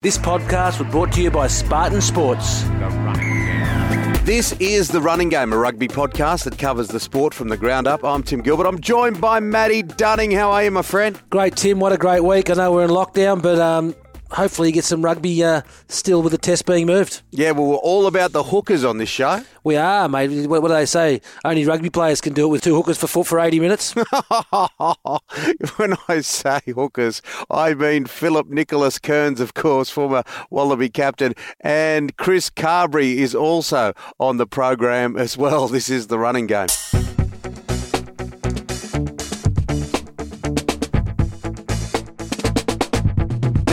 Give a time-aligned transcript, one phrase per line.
[0.00, 2.62] This podcast was brought to you by Spartan Sports.
[4.24, 7.88] This is The Running Game, a rugby podcast that covers the sport from the ground
[7.88, 8.04] up.
[8.04, 8.68] I'm Tim Gilbert.
[8.68, 10.30] I'm joined by Matty Dunning.
[10.30, 11.20] How are you, my friend?
[11.30, 11.80] Great, Tim.
[11.80, 12.48] What a great week.
[12.48, 13.92] I know we're in lockdown, but um,
[14.30, 17.22] hopefully you get some rugby uh, still with the test being moved.
[17.30, 19.42] Yeah, well, we're all about the hookers on this show.
[19.64, 20.46] We are, mate.
[20.48, 21.20] What, what do they say?
[21.44, 23.92] Only rugby players can do it with two hookers for for 80 minutes.
[25.76, 32.16] when I say hookers, I mean Philip Nicholas Kearns, of course, former Wallaby captain, and
[32.16, 35.68] Chris Carberry is also on the program as well.
[35.68, 36.68] This is the running game.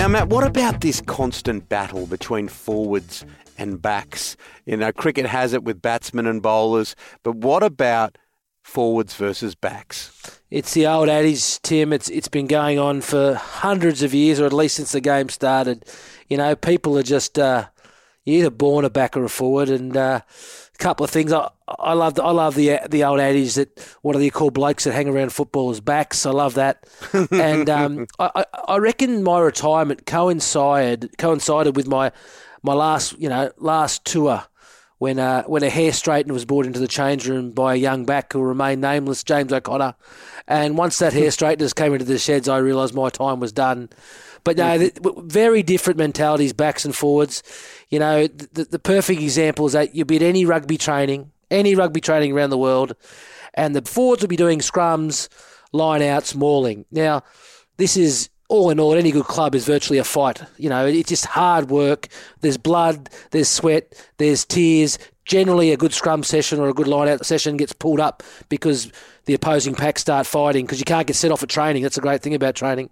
[0.05, 3.25] Now, Matt, what about this constant battle between forwards
[3.57, 4.37] and backs?
[4.63, 8.19] You know, cricket has it with batsmen and bowlers, but what about
[8.63, 10.39] forwards versus backs?
[10.51, 11.91] It's the old adage, Tim.
[11.91, 15.29] It's it's been going on for hundreds of years, or at least since the game
[15.29, 15.83] started.
[16.29, 17.69] You know, people are just uh,
[18.25, 20.21] you're either born a back or a forward, and uh,
[20.75, 21.31] a couple of things.
[21.31, 24.51] I, I love the, I love the the old adage that what are they call
[24.51, 26.25] blokes that hang around footballers backs.
[26.25, 26.85] I love that,
[27.31, 32.11] and um, I, I reckon my retirement coincided coincided with my
[32.61, 34.45] my last you know last tour
[34.97, 38.05] when uh, when a hair straightener was brought into the change room by a young
[38.05, 39.95] back who remained nameless, James O'Connor.
[40.47, 43.89] And once that hair straighteners came into the sheds, I realised my time was done.
[44.45, 47.43] But no, the, very different mentalities, backs and forwards.
[47.89, 51.75] You know, the, the perfect example is that you'll be at any rugby training, any
[51.75, 52.95] rugby training around the world,
[53.55, 55.27] and the forwards will be doing scrums,
[55.73, 56.85] line outs, mauling.
[56.91, 57.23] Now,
[57.77, 60.43] this is all in all, any good club is virtually a fight.
[60.57, 62.07] You know, it's just hard work.
[62.41, 64.99] There's blood, there's sweat, there's tears.
[65.25, 68.91] Generally, a good scrum session or a good line out session gets pulled up because
[69.25, 71.83] the opposing pack start fighting because you can't get set off at training.
[71.83, 72.91] That's a great thing about training.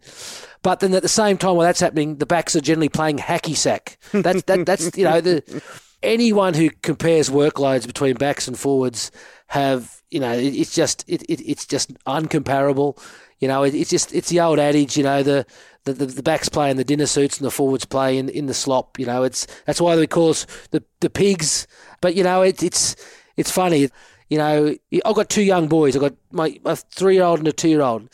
[0.64, 3.56] But then at the same time, while that's happening, the backs are generally playing hacky
[3.56, 3.98] sack.
[4.12, 5.62] That's that, that's you know the
[6.02, 9.12] anyone who compares workloads between backs and forwards
[9.48, 13.00] have you know it's just it, it it's just uncomparable.
[13.40, 14.96] You know, it, it's just it's the old adage.
[14.96, 15.46] You know, the,
[15.86, 18.54] the, the, backs play in the dinner suits and the forwards play in, in the
[18.54, 18.98] slop.
[18.98, 21.68] You know, it's that's why we call us the the pigs.
[22.02, 22.96] But you know, it, it's
[23.36, 23.90] it's funny.
[24.30, 25.96] You know, I've got two young boys.
[25.96, 28.10] I've got my, my three year old and a two year old.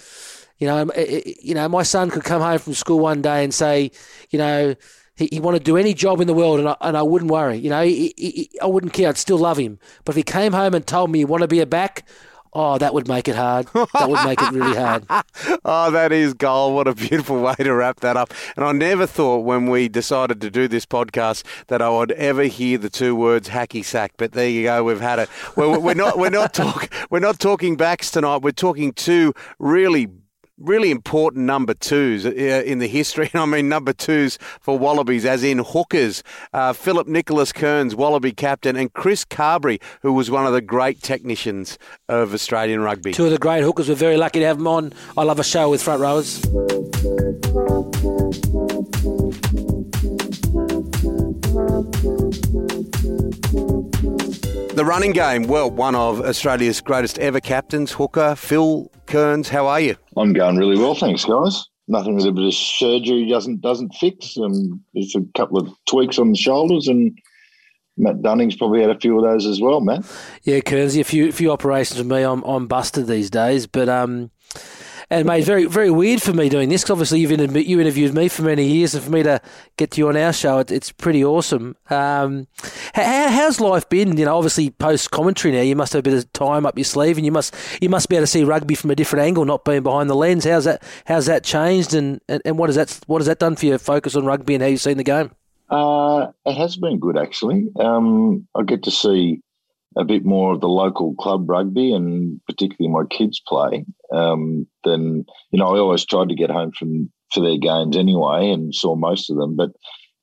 [0.57, 3.91] You know, you know, my son could come home from school one day and say,
[4.29, 4.75] you know,
[5.15, 7.31] he, he wanted to do any job in the world, and I, and I wouldn't
[7.31, 7.57] worry.
[7.57, 9.09] You know, he, he, I wouldn't care.
[9.09, 9.79] I'd still love him.
[10.03, 12.05] But if he came home and told me he want to be a back,
[12.53, 13.67] Oh, that would make it hard.
[13.73, 15.05] That would make it really hard.
[15.65, 16.73] oh, that is gold.
[16.73, 18.33] What a beautiful way to wrap that up.
[18.55, 22.43] And I never thought when we decided to do this podcast that I would ever
[22.43, 24.13] hear the two words hacky sack.
[24.17, 24.83] But there you go.
[24.83, 25.29] We've had it.
[25.55, 26.17] We're, we're not.
[26.17, 26.91] We're not talk.
[27.09, 28.41] We're not talking backs tonight.
[28.41, 30.07] We're talking two really
[30.59, 33.29] really important number twos uh, in the history.
[33.33, 36.23] I mean, number twos for Wallabies, as in hookers.
[36.53, 41.01] Uh, Philip Nicholas Kearns, Wallaby captain, and Chris Carberry, who was one of the great
[41.01, 41.77] technicians
[42.07, 43.13] of Australian rugby.
[43.13, 43.89] Two of the great hookers.
[43.89, 44.93] We're very lucky to have them on.
[45.17, 46.41] I love a show with front rowers.
[54.79, 59.49] The running game, well, one of Australia's greatest ever captains, hooker Phil Kearns.
[59.49, 59.97] How are you?
[60.15, 61.65] I'm going really well, thanks, guys.
[61.89, 64.37] Nothing with a bit of surgery doesn't doesn't fix.
[64.37, 67.11] Um, there's a couple of tweaks on the shoulders, and
[67.97, 70.05] Matt Dunning's probably had a few of those as well, Matt.
[70.43, 72.21] Yeah, Kearns, a few few operations for me.
[72.21, 74.31] I'm I'm busted these days, but um,
[75.09, 78.27] and mate, very very weird for me doing this because obviously you've you interviewed me
[78.27, 79.41] for many years, and for me to
[79.77, 81.75] get to you on our show, it, it's pretty awesome.
[81.89, 82.47] Um,
[82.93, 84.17] how, how's life been?
[84.17, 86.85] You know, obviously post commentary now, you must have a bit of time up your
[86.85, 89.45] sleeve, and you must you must be able to see rugby from a different angle,
[89.45, 90.45] not being behind the lens.
[90.45, 90.83] How's that?
[91.05, 93.79] How's that changed, and, and, and what has that what has that done for your
[93.79, 95.31] focus on rugby and how you've seen the game?
[95.69, 97.67] Uh, it has been good actually.
[97.79, 99.41] Um, I get to see
[99.97, 105.25] a bit more of the local club rugby and particularly my kids play, um, then
[105.51, 108.95] you know I always tried to get home from for their games anyway and saw
[108.95, 109.55] most of them.
[109.55, 109.71] But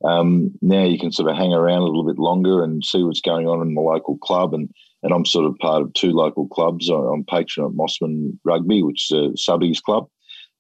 [0.05, 3.21] um, now you can sort of hang around a little bit longer and see what's
[3.21, 4.55] going on in the local club.
[4.55, 4.69] And
[5.03, 6.89] and I'm sort of part of two local clubs.
[6.89, 10.09] I'm patron at Mosman Rugby, which is a subbies club.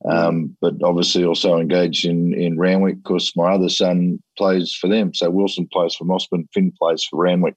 [0.05, 5.15] Um, but obviously also engaged in in Randwick because my other son plays for them.
[5.15, 7.57] So Wilson plays for Mosman, Finn plays for Randwick.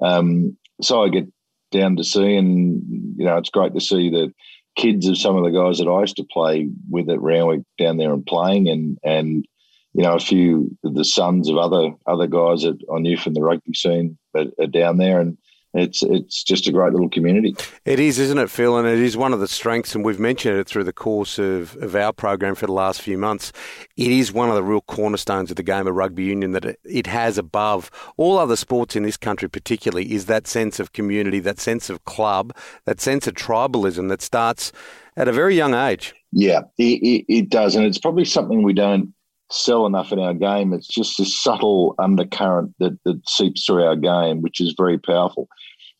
[0.00, 1.26] Um, so I get
[1.70, 2.82] down to see, and
[3.16, 4.32] you know, it's great to see the
[4.76, 7.96] kids of some of the guys that I used to play with at Randwick down
[7.96, 9.46] there and playing, and and
[9.94, 13.42] you know, a few the sons of other other guys that I knew from the
[13.42, 15.36] rugby scene are, are down there, and
[15.74, 17.56] it's it's just a great little community.
[17.84, 18.76] It is, isn't it, Phil?
[18.76, 21.76] And it is one of the strengths, and we've mentioned it through the course of,
[21.76, 23.52] of our program for the last few months.
[23.96, 27.06] It is one of the real cornerstones of the game of rugby union that it
[27.06, 31.58] has above all other sports in this country, particularly, is that sense of community, that
[31.58, 32.54] sense of club,
[32.84, 34.72] that sense of tribalism that starts
[35.16, 36.14] at a very young age.
[36.32, 39.12] Yeah, it, it, it does, and it's probably something we don't
[39.52, 40.72] sell enough in our game.
[40.72, 45.48] It's just this subtle undercurrent that, that seeps through our game, which is very powerful.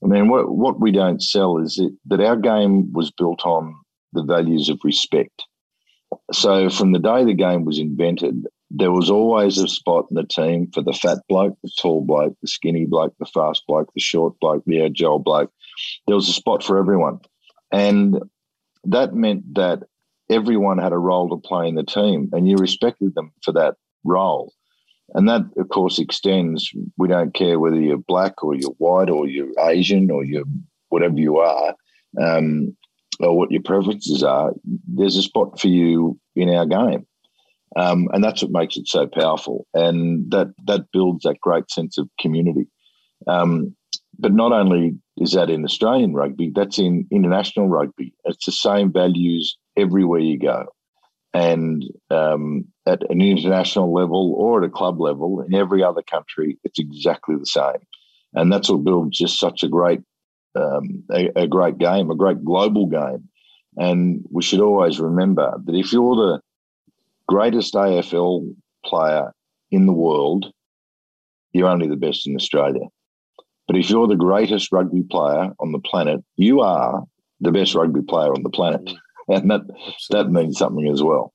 [0.03, 3.75] I mean, what, what we don't sell is it, that our game was built on
[4.13, 5.43] the values of respect.
[6.33, 10.25] So from the day the game was invented, there was always a spot in the
[10.25, 14.01] team for the fat bloke, the tall bloke, the skinny bloke, the fast bloke, the
[14.01, 15.53] short bloke, the agile bloke.
[16.07, 17.21] There was a spot for everyone.
[17.71, 18.19] And
[18.85, 19.85] that meant that
[20.33, 23.75] everyone had a role to play in the team and you respected them for that
[24.05, 24.53] role.
[25.15, 26.71] And that, of course, extends.
[26.97, 30.45] We don't care whether you're black or you're white or you're Asian or you're
[30.89, 31.75] whatever you are,
[32.21, 32.75] um,
[33.21, 34.53] or what your preferences are.
[34.87, 37.07] There's a spot for you in our game,
[37.77, 39.67] um, and that's what makes it so powerful.
[39.75, 42.67] And that that builds that great sense of community.
[43.27, 43.77] Um,
[44.19, 48.15] but not only is that in Australian rugby, that's in international rugby.
[48.25, 50.67] It's the same values everywhere you go.
[51.35, 56.59] And um, at an international level or at a club level in every other country,
[56.63, 57.87] it's exactly the same.
[58.35, 60.01] And that's what builds just such a great,
[60.55, 63.29] um, a, a great game, a great global game.
[63.77, 66.41] And we should always remember that if you're the
[67.27, 68.55] greatest AFL
[68.85, 69.33] player
[69.71, 70.53] in the world,
[71.53, 72.87] you're only the best in Australia.
[73.67, 77.05] But if you're the greatest rugby player on the planet, you are
[77.41, 78.91] the best rugby player on the planet.
[79.29, 79.63] And that
[80.11, 81.33] that means something as well.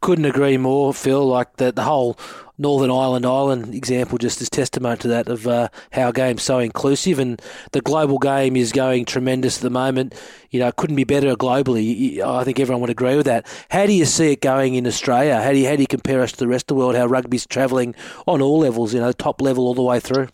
[0.00, 1.26] Couldn't agree more, Phil.
[1.26, 2.18] Like the the whole
[2.58, 7.18] Northern Ireland Island example just is testament to that of uh, how game's so inclusive
[7.18, 7.40] and
[7.72, 10.14] the global game is going tremendous at the moment.
[10.50, 12.20] You know, couldn't be better globally.
[12.20, 13.46] I think everyone would agree with that.
[13.70, 15.40] How do you see it going in Australia?
[15.42, 16.96] How do you how do you compare us to the rest of the world?
[16.96, 17.94] How rugby's travelling
[18.26, 18.94] on all levels?
[18.94, 20.28] You know, top level all the way through.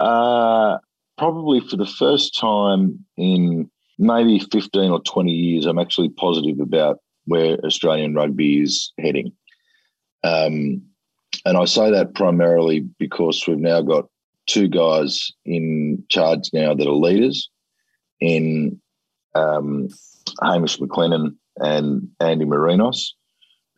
[0.00, 0.78] Uh,
[1.18, 6.98] probably for the first time in maybe 15 or 20 years, I'm actually positive about
[7.24, 9.32] where Australian rugby is heading.
[10.24, 10.82] Um,
[11.44, 14.08] and I say that primarily because we've now got
[14.46, 17.50] two guys in charge now that are leaders
[18.20, 18.80] in
[19.34, 19.88] um,
[20.42, 23.12] Hamish McLennan and Andy Marinos,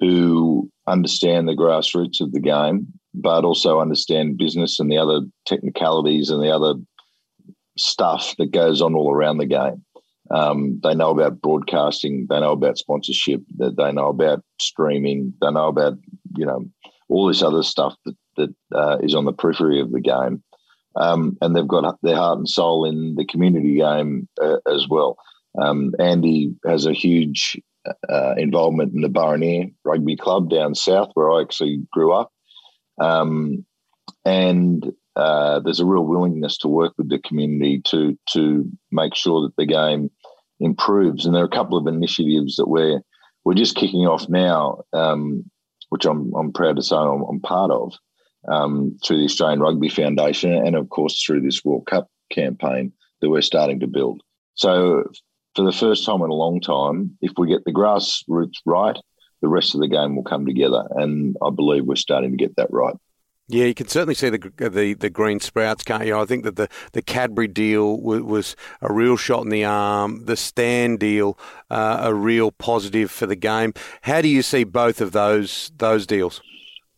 [0.00, 6.31] who understand the grassroots of the game, but also understand business and the other technicalities
[6.31, 6.75] and the other
[7.76, 9.85] stuff that goes on all around the game.
[10.30, 12.26] Um, they know about broadcasting.
[12.28, 13.40] They know about sponsorship.
[13.56, 15.32] They know about streaming.
[15.40, 15.94] They know about
[16.36, 16.64] you know
[17.08, 20.42] all this other stuff that that uh, is on the periphery of the game.
[20.96, 25.16] Um, and they've got their heart and soul in the community game uh, as well.
[25.60, 27.56] Um, Andy has a huge
[28.08, 32.32] uh, involvement in the Burraneer Rugby Club down south, where I actually grew up.
[33.00, 33.64] Um,
[34.25, 39.42] and uh, there's a real willingness to work with the community to to make sure
[39.42, 40.10] that the game
[40.60, 41.25] improves.
[41.25, 43.00] And there are a couple of initiatives that we're
[43.44, 45.49] we're just kicking off now, um,
[45.88, 47.94] which I'm I'm proud to say I'm, I'm part of
[48.49, 53.31] um, through the Australian Rugby Foundation and of course through this World Cup campaign that
[53.31, 54.22] we're starting to build.
[54.55, 55.05] So
[55.55, 58.96] for the first time in a long time, if we get the grassroots right,
[59.43, 62.56] the rest of the game will come together, and I believe we're starting to get
[62.56, 62.94] that right.
[63.50, 66.19] Yeah, you can certainly see the the, the green sprouts, can't you?
[66.19, 70.26] I think that the, the Cadbury deal was, was a real shot in the arm.
[70.26, 71.38] The Stan deal,
[71.71, 73.73] uh, a real positive for the game.
[74.02, 76.43] How do you see both of those those deals?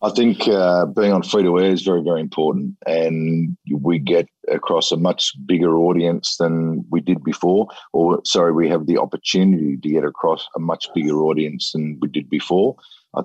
[0.02, 4.26] I think uh, being on free to air is very, very important, and we get
[4.50, 7.68] across a much bigger audience than we did before.
[7.92, 12.08] Or, sorry, we have the opportunity to get across a much bigger audience than we
[12.08, 12.76] did before.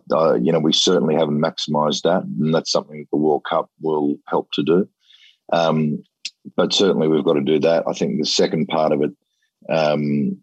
[0.10, 4.51] You know, we certainly haven't maximised that, and that's something the World Cup will help
[4.54, 4.89] to do.
[5.54, 6.04] Um,
[6.56, 7.84] but certainly, we've got to do that.
[7.88, 9.12] I think the second part of it,
[9.70, 10.38] um,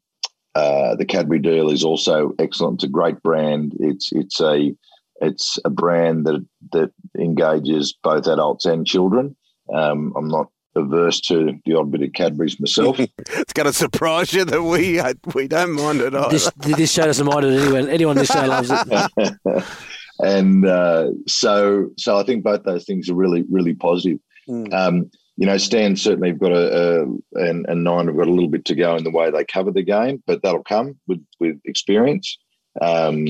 [0.54, 2.76] uh, the Cadbury deal is also excellent.
[2.76, 3.74] It's a great brand.
[3.80, 4.72] It's it's a
[5.20, 9.36] it's a brand that that engages both adults and children.
[9.72, 12.98] Um, I'm not averse to the odd bit of Cadbury's myself.
[13.18, 16.30] it's going to surprise you that we uh, we don't mind it either.
[16.30, 17.88] This, this show doesn't mind it anyone.
[17.88, 19.64] Anyone this show loves it.
[20.20, 24.18] and uh, so so I think both those things are really really positive.
[24.48, 24.72] Mm.
[24.72, 27.02] Um, you know, Stan certainly have got a, a
[27.34, 29.70] and, and Nine have got a little bit to go in the way they cover
[29.70, 32.38] the game, but that'll come with with experience.
[32.80, 33.26] Um,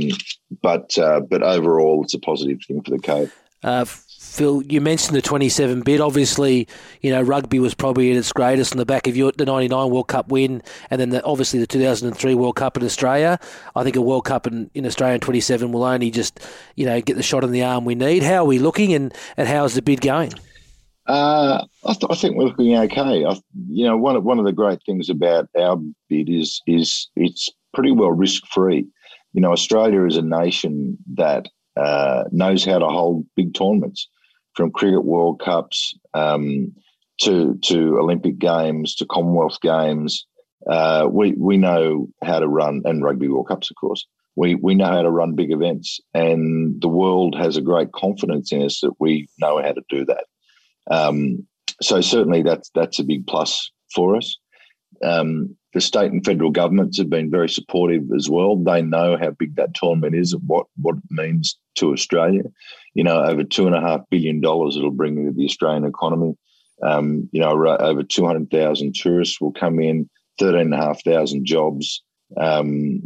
[0.62, 3.32] but uh, but overall, it's a positive thing for the code.
[3.62, 3.84] Uh,
[4.32, 6.00] Phil, you mentioned the 27 bid.
[6.00, 6.66] Obviously,
[7.02, 9.90] you know, rugby was probably at its greatest on the back of your, the 99
[9.90, 13.38] World Cup win and then the, obviously the 2003 World Cup in Australia.
[13.76, 16.40] I think a World Cup in, in Australia in 27 will only just,
[16.76, 18.22] you know, get the shot in the arm we need.
[18.22, 20.32] How are we looking and, and how is the bid going?
[21.06, 23.26] Uh, I, th- I, think we're looking okay.
[23.26, 25.76] I, you know, one of, one of the great things about our
[26.08, 28.86] bid is is it's pretty well risk free.
[29.34, 34.08] You know, Australia is a nation that uh, knows how to hold big tournaments,
[34.54, 36.72] from cricket World Cups um,
[37.20, 40.26] to to Olympic Games to Commonwealth Games.
[40.68, 44.06] Uh, we we know how to run and Rugby World Cups, of course.
[44.36, 48.52] We we know how to run big events, and the world has a great confidence
[48.52, 50.24] in us that we know how to do that.
[50.90, 51.46] Um,
[51.80, 54.38] so certainly that's that's a big plus for us.
[55.02, 58.56] Um, the state and federal governments have been very supportive as well.
[58.56, 62.42] They know how big that tournament is and what, what it means to Australia.
[62.94, 66.36] You know, over two and a half billion dollars it'll bring to the Australian economy.
[66.82, 72.02] Um, you know, over 200,000 tourists will come in, 13,500 jobs.
[72.36, 73.00] Um,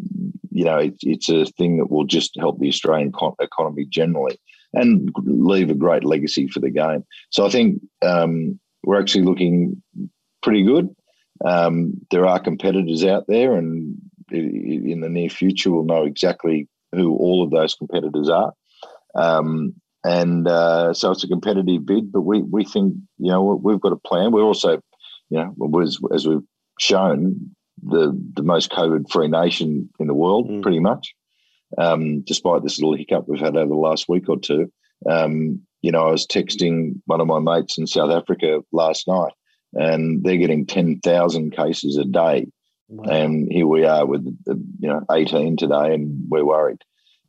[0.50, 4.40] you know, it, it's a thing that will just help the Australian economy generally
[4.72, 7.04] and leave a great legacy for the game.
[7.30, 9.82] So I think um, we're actually looking
[10.42, 10.88] pretty good.
[11.44, 13.96] Um, there are competitors out there, and
[14.30, 18.52] in the near future, we'll know exactly who all of those competitors are.
[19.14, 19.74] Um,
[20.04, 23.92] and uh, so it's a competitive bid, but we, we think, you know, we've got
[23.92, 24.32] a plan.
[24.32, 24.80] We're also,
[25.30, 26.46] you know, as, as we've
[26.78, 30.62] shown, the, the most COVID free nation in the world, mm.
[30.62, 31.14] pretty much,
[31.76, 34.72] um, despite this little hiccup we've had over the last week or two.
[35.08, 39.32] Um, you know, I was texting one of my mates in South Africa last night,
[39.74, 42.46] and they're getting 10,000 cases a day.
[42.88, 43.10] Wow.
[43.10, 46.78] And here we are with, you know, 18 today, and we're worried.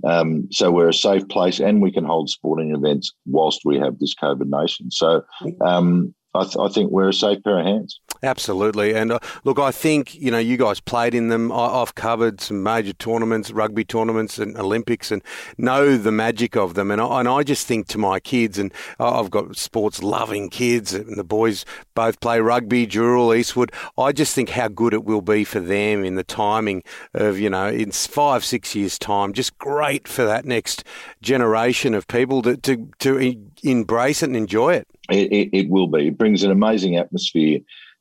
[0.03, 3.98] Um, so we're a safe place, and we can hold sporting events whilst we have
[3.98, 4.91] this COVID nation.
[4.91, 5.24] So
[5.62, 8.00] um, I, th- I, think we're a safe pair of hands.
[8.24, 11.52] Absolutely, and uh, look, I think you know you guys played in them.
[11.52, 15.22] I, have covered some major tournaments, rugby tournaments, and Olympics, and
[15.58, 16.90] know the magic of them.
[16.90, 20.94] And I, and I just think to my kids, and I've got sports loving kids,
[20.94, 23.72] and the boys both play rugby, Dural, Eastwood.
[23.98, 26.84] I just think how good it will be for them in the timing
[27.14, 29.34] of you know in five six years time.
[29.34, 30.84] Just great for that next
[31.22, 34.88] generation of people to to, to embrace it and enjoy it.
[35.10, 36.08] It, it, it will be.
[36.08, 37.60] It brings an amazing atmosphere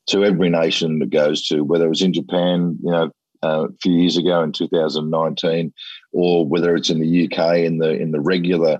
[0.08, 3.10] to every nation that goes to, whether it was in Japan, you know,
[3.42, 5.72] uh, a few years ago in 2019,
[6.12, 8.78] or whether it's in the UK in the in the regular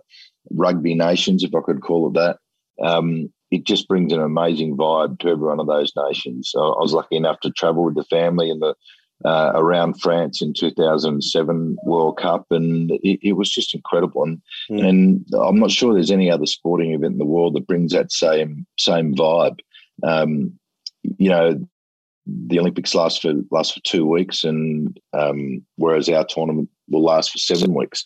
[0.51, 2.39] rugby nations, if I could call it that.
[2.83, 6.51] Um, it just brings an amazing vibe to every one of those nations.
[6.51, 8.75] So I was lucky enough to travel with the family in the
[9.25, 14.25] uh, around France in 2007 World Cup, and it, it was just incredible.
[14.25, 14.87] And, mm.
[14.87, 18.13] and I'm not sure there's any other sporting event in the world that brings that
[18.13, 19.61] same same vibe.
[20.03, 20.59] Um,
[21.19, 21.61] you know,
[22.27, 27.31] the Olympics last for last for two weeks, and um, whereas our tournament will last
[27.31, 28.05] for seven weeks.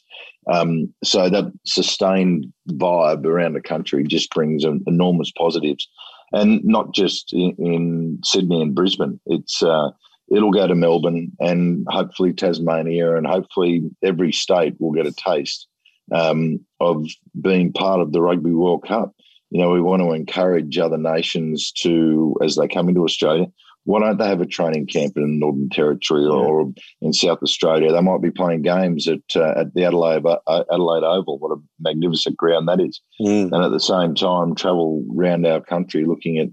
[0.50, 5.88] Um, so that sustained vibe around the country just brings enormous positives,
[6.33, 9.21] and not just in, in Sydney and Brisbane.
[9.26, 9.90] It's uh,
[10.30, 15.66] it'll go to Melbourne and hopefully Tasmania, and hopefully every state will get a taste
[16.12, 17.07] um, of
[17.40, 19.14] being part of the Rugby World Cup
[19.50, 23.47] you know, we want to encourage other nations to, as they come into Australia,
[23.85, 26.83] why don't they have a training camp in the Northern Territory or yeah.
[27.09, 27.90] in South Australia?
[27.90, 31.38] They might be playing games at uh, at the Adelaide uh, Adelaide Oval.
[31.38, 33.00] What a magnificent ground that is!
[33.21, 33.50] Mm.
[33.52, 36.49] And at the same time, travel around our country looking at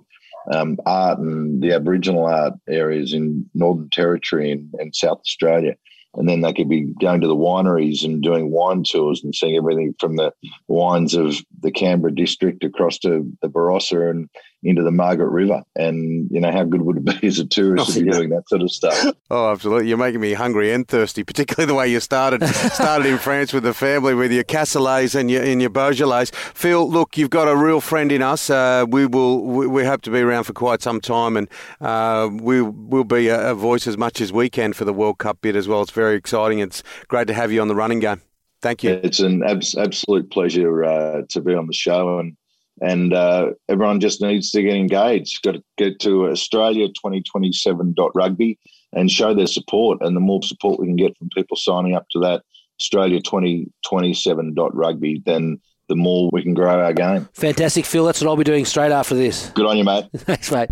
[0.55, 5.75] um, art and the Aboriginal art areas in Northern Territory and, and South Australia
[6.17, 9.55] and then they could be going to the wineries and doing wine tours and seeing
[9.55, 10.33] everything from the
[10.67, 14.29] wines of the Canberra district across to the Barossa and
[14.63, 15.63] into the Margaret River.
[15.75, 18.11] And, you know, how good would it be as a tourist oh, to be yeah.
[18.11, 19.13] doing that sort of stuff?
[19.29, 19.89] Oh, absolutely.
[19.89, 23.63] You're making me hungry and thirsty, particularly the way you started started in France with
[23.63, 26.27] the family, with your Cassoulets and your, and your Beaujolais.
[26.53, 28.49] Phil, look, you've got a real friend in us.
[28.49, 31.47] Uh, we will we, we, hope to be around for quite some time and
[31.81, 35.17] uh, we will be a, a voice as much as we can for the World
[35.17, 35.81] Cup bid as well.
[35.81, 36.59] It's very exciting.
[36.59, 38.21] It's great to have you on the running game.
[38.61, 38.99] Thank you.
[39.03, 42.35] It's an abs- absolute pleasure uh, to be on the show and
[42.81, 45.41] and uh, everyone just needs to get engaged.
[45.43, 48.59] Got to get to Australia2027.rugby
[48.93, 49.97] and show their support.
[50.01, 52.43] And the more support we can get from people signing up to that
[52.81, 57.27] Australia2027.rugby, then the more we can grow our game.
[57.33, 58.05] Fantastic, Phil.
[58.05, 59.49] That's what I'll be doing straight after this.
[59.51, 60.05] Good on you, mate.
[60.15, 60.69] Thanks, mate.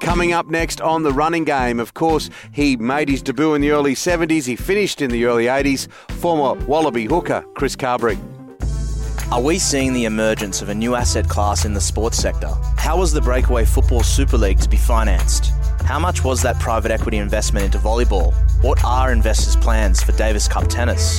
[0.00, 3.70] Coming up next on the running game, of course, he made his debut in the
[3.70, 5.88] early 70s, he finished in the early 80s.
[6.12, 8.18] Former Wallaby hooker Chris Carberry.
[9.30, 12.48] Are we seeing the emergence of a new asset class in the sports sector?
[12.78, 15.52] How was the Breakaway Football Super League to be financed?
[15.84, 18.32] How much was that private equity investment into volleyball?
[18.62, 21.18] What are investors' plans for Davis Cup tennis?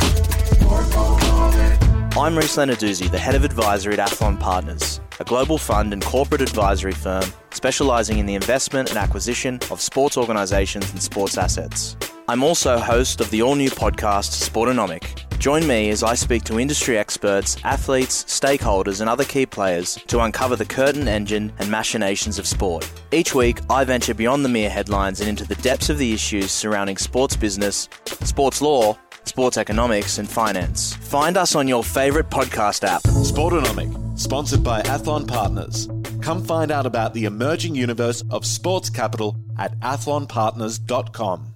[2.18, 6.42] I'm Reese Lenarduzzi, the head of advisory at Athlon Partners, a global fund and corporate
[6.42, 11.96] advisory firm specialising in the investment and acquisition of sports organisations and sports assets.
[12.30, 15.28] I'm also host of the all new podcast Sportonomic.
[15.40, 20.20] Join me as I speak to industry experts, athletes, stakeholders, and other key players to
[20.20, 22.88] uncover the curtain engine and machinations of sport.
[23.12, 26.52] Each week, I venture beyond the mere headlines and into the depths of the issues
[26.52, 30.94] surrounding sports business, sports law, sports economics, and finance.
[30.94, 33.02] Find us on your favourite podcast app.
[33.02, 35.90] Sportonomic, sponsored by Athlon Partners.
[36.22, 41.49] Come find out about the emerging universe of sports capital at athlonpartners.com.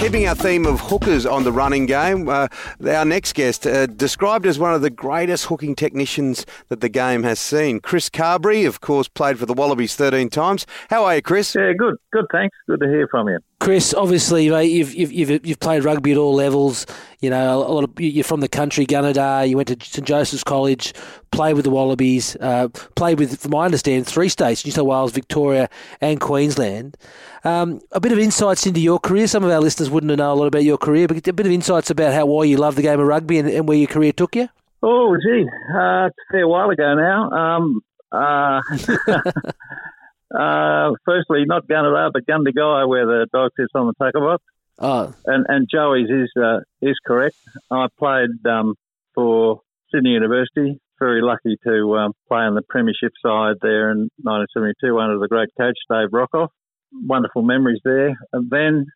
[0.00, 2.48] Keeping our theme of hookers on the running game, uh,
[2.88, 7.22] our next guest, uh, described as one of the greatest hooking technicians that the game
[7.22, 7.80] has seen.
[7.80, 10.64] Chris Carberry, of course, played for the Wallabies 13 times.
[10.88, 11.54] How are you, Chris?
[11.54, 11.96] Yeah, good.
[12.12, 12.56] Good, thanks.
[12.66, 13.40] Good to hear from you.
[13.60, 16.86] Chris, obviously, mate, you've, you've, you've, you've played rugby at all levels.
[17.20, 19.46] You know, a lot of you're from the country, Gunnedah.
[19.46, 20.94] You went to St Joseph's College,
[21.30, 25.12] played with the Wallabies, uh, played with, from my understanding, three states: New South Wales,
[25.12, 25.68] Victoria,
[26.00, 26.96] and Queensland.
[27.44, 29.26] Um, a bit of insights into your career.
[29.26, 31.52] Some of our listeners wouldn't know a lot about your career, but a bit of
[31.52, 34.12] insights about how why you love the game of rugby and, and where your career
[34.12, 34.48] took you.
[34.82, 35.44] Oh, gee,
[35.76, 37.30] uh, it's a fair while ago now.
[37.30, 38.62] Um, uh,
[40.32, 44.44] Uh, firstly, not Gunnedah, but Gundagai, where the dog sits on the tackle box.
[44.78, 47.36] Oh, And and Joey's is uh, is correct.
[47.70, 48.74] I played um,
[49.14, 49.60] for
[49.92, 50.80] Sydney University.
[50.98, 55.48] Very lucky to um, play on the premiership side there in 1972 under the great
[55.58, 56.48] coach Dave Brockhoff.
[56.92, 58.16] Wonderful memories there.
[58.32, 58.86] And then,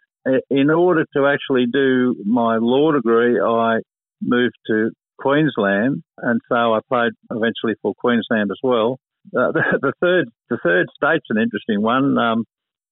[0.50, 3.78] in order to actually do my law degree, I
[4.22, 8.98] moved to Queensland, and so I played eventually for Queensland as well.
[9.26, 12.18] Uh, the, the third the third state's an interesting one.
[12.18, 12.44] Um,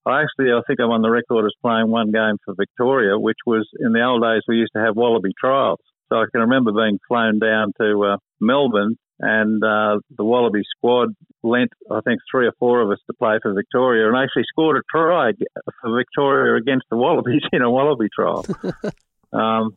[0.06, 3.38] I actually I think I'm on the record as playing one game for Victoria, which
[3.46, 5.78] was in the old days we used to have Wallaby trials.
[6.08, 11.14] So I can remember being flown down to uh, Melbourne and uh, the Wallaby squad
[11.42, 14.76] lent I think three or four of us to play for Victoria and actually scored
[14.76, 15.32] a try
[15.80, 18.44] for Victoria against the Wallabies in a Wallaby trial.
[19.32, 19.76] um,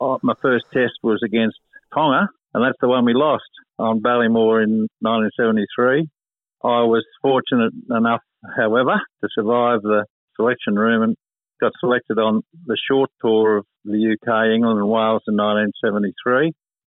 [0.00, 1.56] oh, my first test was against
[1.92, 6.08] Tonga, and that's the one we lost on Ballymore in 1973.
[6.62, 8.22] I was fortunate enough,
[8.56, 11.16] however, to survive the selection room and
[11.60, 16.52] got selected on the short tour of the UK, England, and Wales in 1973.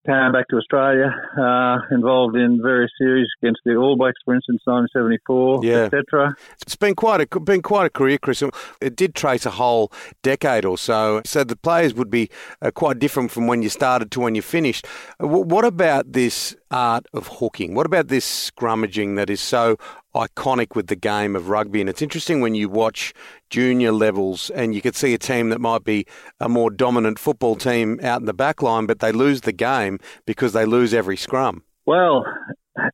[0.07, 4.63] Came back to Australia, uh, involved in various series against the All Blacks, for instance,
[4.65, 5.75] 1974, Yeah.
[5.87, 6.33] etc.
[6.63, 8.41] It's been quite a been quite a career, Chris.
[8.81, 9.91] It did trace a whole
[10.23, 12.31] decade or so, so the players would be
[12.63, 14.87] uh, quite different from when you started to when you finished.
[15.19, 17.75] Wh- What about this art of hooking?
[17.75, 19.77] What about this scrummaging that is so
[20.17, 21.81] iconic with the game of rugby?
[21.81, 23.13] And it's interesting when you watch
[23.51, 26.07] junior levels and you could see a team that might be
[26.41, 29.99] a more dominant football team out in the back line, but they lose the game
[30.27, 31.63] because they lose every scrum.
[31.87, 32.25] Well,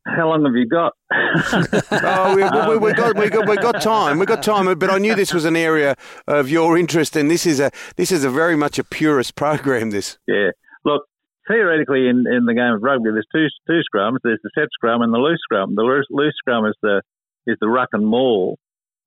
[0.05, 0.93] how long have you got?
[2.05, 4.19] Oh, we, we, we, got, we got we got time.
[4.19, 4.65] We got time.
[4.77, 5.95] But I knew this was an area
[6.27, 9.91] of your interest, and this is a this is a very much a purist program.
[9.91, 10.17] This.
[10.27, 10.51] Yeah.
[10.85, 11.03] Look,
[11.47, 14.17] theoretically, in, in the game of rugby, there's two two scrums.
[14.23, 15.75] There's the set scrum and the loose scrum.
[15.75, 17.01] The loose, loose scrum is the
[17.47, 18.57] is the ruck and maul.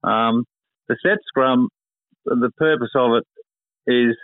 [0.05, 0.44] Um,
[0.88, 1.68] the set scrum,
[2.25, 4.16] the purpose of it is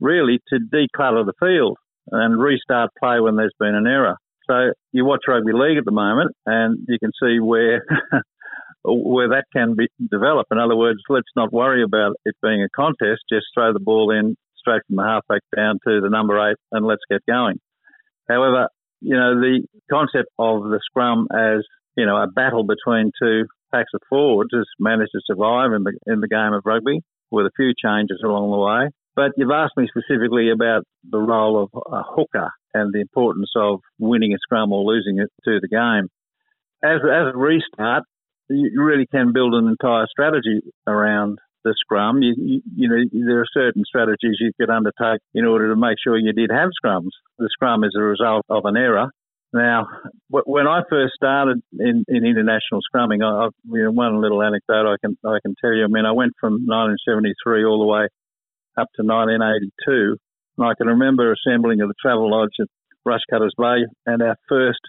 [0.00, 1.76] really to declutter the field
[2.10, 4.16] and restart play when there's been an error.
[4.48, 7.84] So you watch rugby league at the moment, and you can see where
[8.84, 10.48] where that can be develop.
[10.50, 13.22] In other words, let's not worry about it being a contest.
[13.32, 16.84] Just throw the ball in straight from the halfback down to the number eight, and
[16.84, 17.60] let's get going.
[18.28, 18.68] However,
[19.00, 21.64] you know the concept of the scrum as
[21.96, 25.92] you know a battle between two packs of forwards has managed to survive in the
[26.06, 27.00] in the game of rugby
[27.30, 28.90] with a few changes along the way.
[29.14, 33.80] But you've asked me specifically about the role of a hooker and the importance of
[33.98, 36.08] winning a scrum or losing it to the game.
[36.82, 38.04] As, as a restart,
[38.48, 42.22] you really can build an entire strategy around the scrum.
[42.22, 45.96] You, you, you know, there are certain strategies you could undertake in order to make
[46.02, 47.10] sure you did have scrums.
[47.38, 49.10] The scrum is a result of an error.
[49.52, 49.86] Now,
[50.30, 54.88] when I first started in, in international scrumming, I, I've, you know, one little anecdote
[54.88, 55.84] I can I can tell you.
[55.84, 58.08] I mean, I went from 1973 all the way
[58.80, 60.16] up to 1982,
[60.56, 62.68] and I can remember assembling at the Travel Lodge at
[63.06, 64.80] Rushcutters Bay, and our first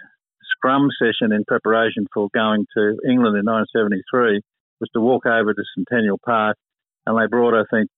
[0.56, 4.40] scrum session in preparation for going to England in 1973
[4.80, 6.56] was to walk over to Centennial Park,
[7.06, 7.90] and they brought, I think,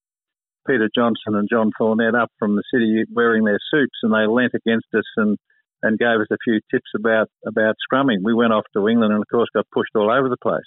[0.65, 4.53] Peter Johnson and John Thornett up from the city wearing their suits, and they leant
[4.55, 5.37] against us and
[5.85, 8.23] and gave us a few tips about about scrumming.
[8.23, 10.65] We went off to England and of course got pushed all over the place.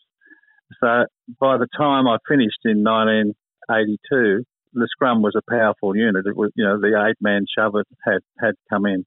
[0.80, 1.06] So
[1.40, 6.26] by the time I finished in 1982, the scrum was a powerful unit.
[6.26, 9.04] It was, you know, the eight man shove had, had come in.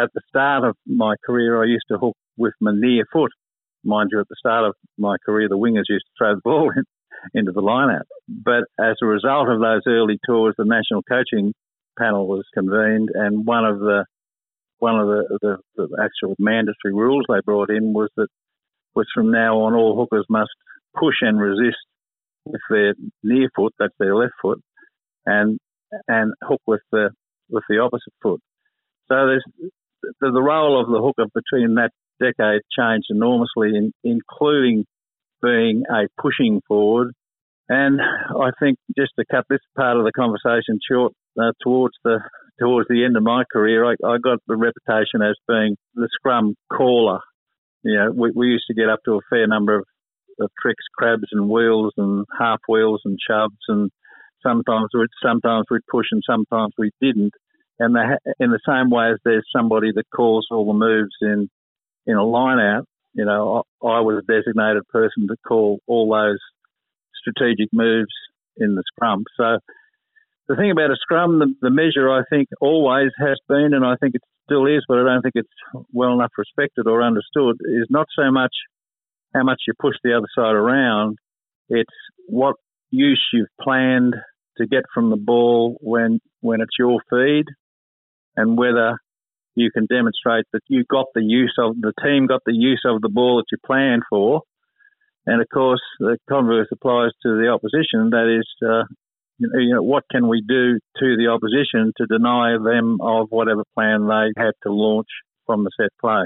[0.00, 3.32] At the start of my career, I used to hook with my near foot.
[3.84, 6.70] Mind you, at the start of my career, the wingers used to throw the ball
[6.74, 6.84] in,
[7.34, 8.06] into the line-out.
[8.28, 11.52] But as a result of those early tours, the national coaching
[11.98, 14.06] panel was convened, and one of the
[14.82, 18.26] one of the, the, the actual mandatory rules they brought in was that
[18.96, 20.50] was from now on all hookers must
[20.98, 21.78] push and resist
[22.44, 24.60] with their near foot, that's their left foot,
[25.24, 25.60] and
[26.08, 27.10] and hook with the
[27.48, 28.40] with the opposite foot.
[29.06, 29.44] So there's
[30.02, 31.90] the, the role of the hooker between that
[32.20, 34.84] decade changed enormously, in, including
[35.40, 37.12] being a pushing forward.
[37.68, 42.18] And I think just to cut this part of the conversation short, uh, towards the
[42.58, 46.54] towards the end of my career, I, I got the reputation as being the scrum
[46.70, 47.20] caller.
[47.82, 49.84] You know, we, we used to get up to a fair number of,
[50.40, 53.90] of tricks, crabs and wheels and half wheels and shoves, and
[54.42, 57.32] sometimes we'd sometimes we'd push and sometimes we didn't.
[57.78, 58.02] And they,
[58.38, 61.48] in the same way as there's somebody that calls all the moves in
[62.06, 62.84] in a line out,
[63.14, 66.38] you know, I, I was a designated person to call all those
[67.20, 68.12] strategic moves
[68.56, 69.24] in the scrum.
[69.36, 69.58] So
[70.48, 73.94] the thing about a scrum, the, the, measure I think always has been, and I
[74.00, 77.86] think it still is, but I don't think it's well enough respected or understood, is
[77.90, 78.52] not so much
[79.34, 81.16] how much you push the other side around,
[81.68, 81.94] it's
[82.26, 82.56] what
[82.90, 84.14] use you've planned
[84.58, 87.46] to get from the ball when when it's your feed,
[88.36, 88.98] and whether
[89.54, 93.00] you can demonstrate that you got the use of the team got the use of
[93.00, 94.42] the ball that you planned for.
[95.24, 98.10] And of course, the converse applies to the opposition.
[98.10, 98.84] That is, uh,
[99.38, 104.06] you know, what can we do to the opposition to deny them of whatever plan
[104.06, 105.08] they had to launch
[105.46, 106.24] from the set play?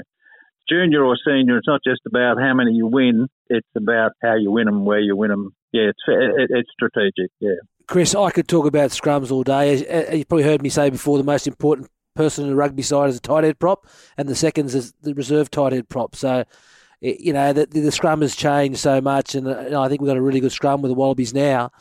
[0.69, 4.51] Junior or senior, it's not just about how many you win; it's about how you
[4.51, 5.53] win them, where you win them.
[5.71, 7.31] Yeah, it's it, it's strategic.
[7.39, 7.51] Yeah.
[7.87, 10.17] Chris, I could talk about scrums all day.
[10.17, 13.17] You probably heard me say before the most important person in the rugby side is
[13.17, 16.15] a tight head prop, and the second is the reserve tight head prop.
[16.15, 16.43] So
[16.99, 20.17] you know, the, the scrum has changed so much, and uh, I think we've got
[20.17, 21.71] a really good scrum with the Wallabies now.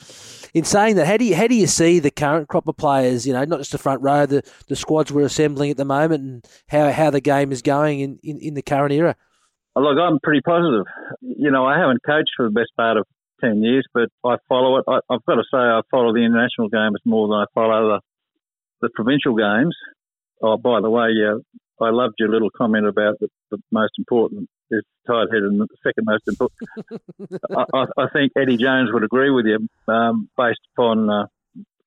[0.52, 3.26] In saying that, how do you, how do you see the current crop of players,
[3.26, 6.22] you know, not just the front row, the, the squads we're assembling at the moment,
[6.22, 9.16] and how, how the game is going in, in, in the current era?
[9.74, 10.84] Look, I'm pretty positive.
[11.20, 13.04] You know, I haven't coached for the best part of
[13.42, 14.84] 10 years, but I follow it.
[14.88, 18.00] I, have got to say, I follow the international games more than I follow the,
[18.80, 19.76] the provincial games.
[20.42, 21.36] Oh, by the way, yeah,
[21.80, 25.68] I loved your little comment about the, the most important is tight head and the
[25.82, 27.40] second most important.
[27.74, 31.26] I, I, think Eddie Jones would agree with you um, based upon uh,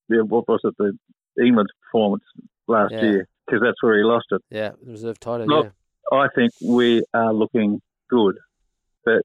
[0.08, 0.98] what was it the
[1.44, 2.24] England's performance
[2.68, 3.02] last yeah.
[3.02, 4.42] year because that's where he lost it.
[4.50, 5.50] Yeah, reserve tight end.
[5.50, 5.72] Look,
[6.12, 6.18] yeah.
[6.18, 8.38] I think we are looking good.
[9.06, 9.22] But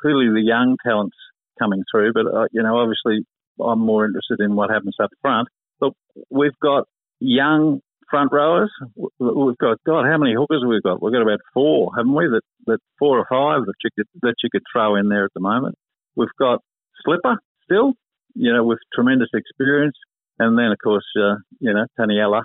[0.00, 1.16] clearly the young talent's
[1.58, 2.12] coming through.
[2.12, 3.24] But uh, you know, obviously,
[3.60, 5.48] I'm more interested in what happens up front.
[5.80, 5.94] Look,
[6.30, 6.86] we've got
[7.20, 7.80] young
[8.12, 8.70] front rowers.
[9.18, 11.02] We've got God, how many hookers we've got?
[11.02, 12.26] We've got about four, haven't we?
[12.28, 15.32] That that four or five that you could that you could throw in there at
[15.34, 15.76] the moment.
[16.14, 16.60] We've got
[17.04, 17.94] Slipper still,
[18.34, 19.96] you know, with tremendous experience,
[20.38, 22.42] and then of course, uh, you know, Taniela,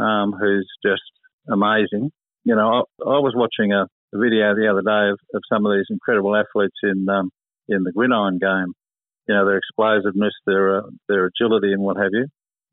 [0.00, 1.02] um, who's just
[1.50, 2.12] amazing.
[2.44, 3.82] You know, I, I was watching a,
[4.14, 7.30] a, video the other day of, of some of these incredible athletes in um,
[7.68, 8.72] in the gridiron game.
[9.26, 12.28] You know, their explosiveness, their uh, their agility, and what have you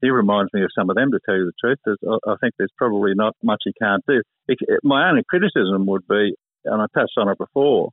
[0.06, 1.80] he reminds me of some of them, to tell you the truth.
[1.84, 4.22] There's, I think there's probably not much he can't do.
[4.48, 7.90] It, it, my only criticism would be, and I touched on it before,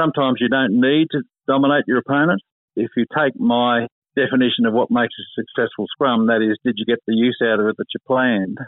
[0.00, 2.40] sometimes you don't need to dominate your opponent.
[2.76, 6.86] If you take my definition of what makes a successful scrum, that is, did you
[6.86, 8.58] get the use out of it that you planned?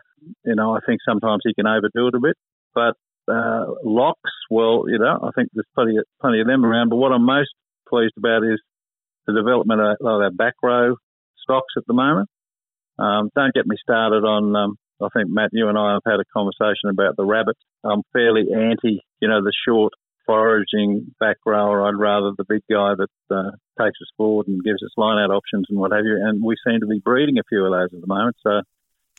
[0.45, 2.37] You know, I think sometimes he can overdo it a bit.
[2.75, 2.95] But
[3.33, 6.91] uh, locks, well, you know, I think there's plenty of, plenty of them around.
[6.91, 7.55] But what I'm most
[7.89, 8.61] pleased about is
[9.27, 10.97] the development of, of our back row
[11.43, 12.29] stocks at the moment.
[12.99, 14.57] Um, don't get me started on.
[14.57, 17.57] Um, I think Matt, you and I have had a conversation about the rabbit.
[17.85, 19.93] I'm fairly anti, you know, the short
[20.25, 21.87] foraging back rower.
[21.87, 25.31] I'd rather the big guy that uh, takes us forward and gives us line out
[25.31, 26.19] options and what have you.
[26.21, 28.37] And we seem to be breeding a few of those at the moment.
[28.43, 28.63] So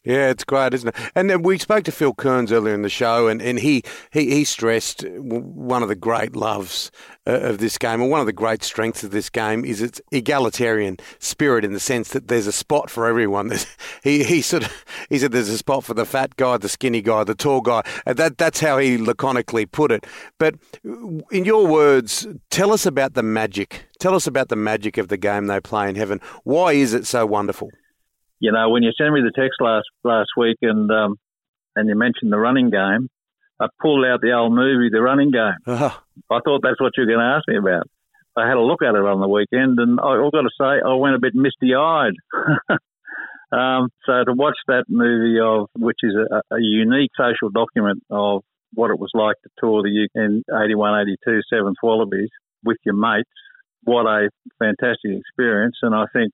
[0.08, 0.96] yeah, it's great, isn't it?
[1.16, 4.30] And then we spoke to Phil Kearns earlier in the show, and, and he, he,
[4.30, 6.92] he stressed one of the great loves
[7.28, 10.00] uh, of this game, or one of the great strengths of this game, is its
[10.14, 13.52] egalitarian spirit in the sense that there's a spot for everyone.
[14.02, 17.02] he, he sort of, he said there's a spot for the fat guy, the skinny
[17.02, 17.82] guy, the tall guy.
[18.06, 20.08] That, that's how he laconically put it.
[20.38, 23.88] But in your words, tell us about the magic.
[24.00, 26.22] Tell us about the magic of the game they play in heaven.
[26.46, 27.72] Why is it so wonderful?
[28.40, 31.16] You know, when you sent me the text last last week and um,
[31.76, 33.10] and you mentioned the running game,
[33.60, 35.58] I pulled out the old movie, The Running Game.
[35.66, 36.00] Oh,
[36.32, 37.88] I thought that's what you were going to ask me about.
[38.36, 40.82] I had a look at it on the weekend, and I, I've got to say,
[40.86, 42.14] I went a bit misty eyed.
[43.52, 48.44] um, so to watch that movie of, which is a, a unique social document of
[48.74, 52.30] what it was like to tour the UK in 81, 82, Seventh Wallabies
[52.64, 53.30] with your mates,
[53.84, 55.78] what a fantastic experience.
[55.82, 56.32] And I think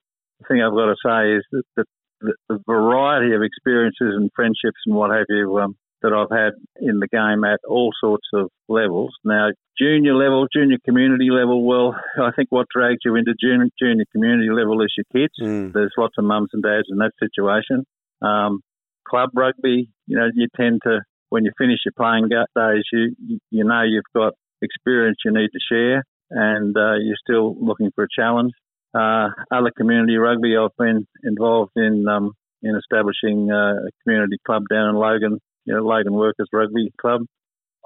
[0.48, 1.86] thing I've got to say is that the,
[2.22, 6.54] the, the variety of experiences and friendships and what have you um, that I've had
[6.80, 9.14] in the game at all sorts of levels.
[9.24, 14.06] Now, junior level, junior community level, well, I think what drags you into junior, junior
[14.12, 15.34] community level is your kids.
[15.42, 15.74] Mm.
[15.74, 17.86] There's lots of mums and dads in that situation.
[18.22, 18.62] Um,
[19.08, 23.64] club rugby, you know, you tend to, when you finish your playing days, you, you
[23.64, 28.08] know you've got experience you need to share and uh, you're still looking for a
[28.14, 28.52] challenge.
[28.94, 34.64] Uh, other community rugby, I've been involved in um, in establishing uh, a community club
[34.70, 37.22] down in Logan you know, Logan Workers Rugby Club.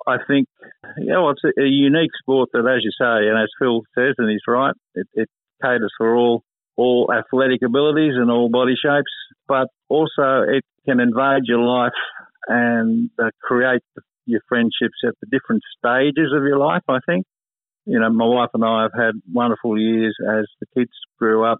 [0.07, 0.47] I think,
[0.97, 4.15] you know, it's a, a, unique sport that, as you say, and as Phil says,
[4.17, 5.29] and he's right, it, it
[5.61, 6.43] caters for all
[6.75, 9.11] all athletic abilities and all body shapes,
[9.47, 11.91] but also it can invade your life
[12.47, 13.81] and uh, create
[14.27, 16.83] your friendships at the different stages of your life.
[16.87, 17.25] I think,
[17.87, 21.59] you know, my wife and I have had wonderful years as the kids grew up,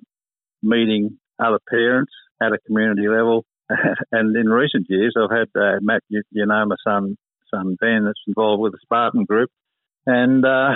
[0.61, 2.11] meeting other parents
[2.41, 3.45] at a community level,
[4.11, 7.17] and in recent years, I've had uh, Matt, you, you, know my son,
[7.53, 9.49] son Ben, that's involved with the Spartan Group,
[10.05, 10.71] and uh,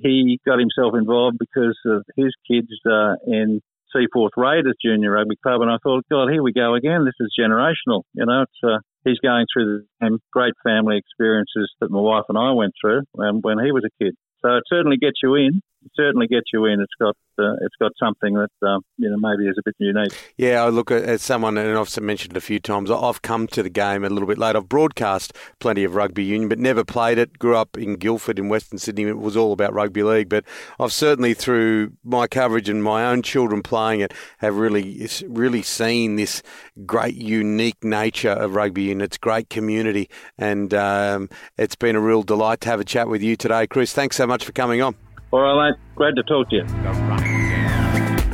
[0.00, 3.60] he got himself involved because of his kids uh, in
[3.94, 7.04] Seaforth Raiders Junior Rugby Club, and I thought, God, here we go again.
[7.04, 8.02] This is generational.
[8.14, 12.38] You know, uh, he's going through the same great family experiences that my wife and
[12.38, 14.14] I went through when he was a kid.
[14.42, 15.62] So it certainly gets you in.
[15.96, 16.80] Certainly gets you in.
[16.80, 20.12] It's got uh, it's got something that um, you know maybe is a bit unique.
[20.36, 22.90] Yeah, I look at as someone, and I've mentioned it a few times.
[22.90, 24.56] I've come to the game a little bit late.
[24.56, 27.38] I've broadcast plenty of rugby union, but never played it.
[27.38, 29.04] Grew up in Guildford in Western Sydney.
[29.04, 30.44] It was all about rugby league, but
[30.78, 36.16] I've certainly through my coverage and my own children playing it have really really seen
[36.16, 36.42] this
[36.84, 39.00] great unique nature of rugby union.
[39.00, 43.22] It's great community, and um, it's been a real delight to have a chat with
[43.22, 43.92] you today, Chris.
[43.92, 44.94] Thanks so much for coming on.
[45.32, 45.78] All right, mate.
[45.96, 47.70] Glad to talk to you.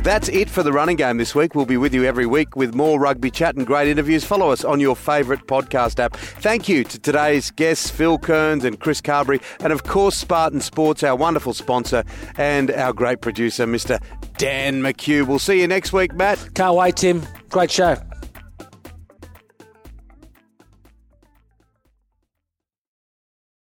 [0.03, 1.53] That's it for the running game this week.
[1.53, 4.23] We'll be with you every week with more rugby chat and great interviews.
[4.23, 6.15] Follow us on your favourite podcast app.
[6.15, 11.03] Thank you to today's guests, Phil Kearns and Chris Carberry, and of course, Spartan Sports,
[11.03, 12.05] our wonderful sponsor,
[12.37, 14.01] and our great producer, Mr.
[14.37, 15.27] Dan McHugh.
[15.27, 16.53] We'll see you next week, Matt.
[16.53, 17.21] Can't wait, Tim.
[17.49, 17.97] Great show.